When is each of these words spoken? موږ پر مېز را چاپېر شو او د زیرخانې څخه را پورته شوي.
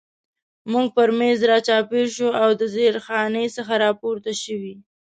موږ 0.71 0.87
پر 0.95 1.09
مېز 1.17 1.39
را 1.49 1.57
چاپېر 1.67 2.05
شو 2.15 2.27
او 2.41 2.49
د 2.59 2.61
زیرخانې 2.73 3.45
څخه 3.57 3.73
را 3.83 3.91
پورته 4.01 4.31
شوي. 4.43 4.75